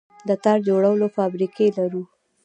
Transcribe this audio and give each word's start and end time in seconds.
د 0.27 0.29
تار 0.43 0.57
جوړولو 0.67 1.05
فابریکې 1.15 1.65
لرو؟ 1.77 2.03